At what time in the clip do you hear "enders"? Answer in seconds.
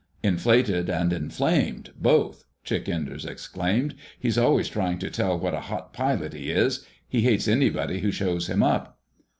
2.89-3.23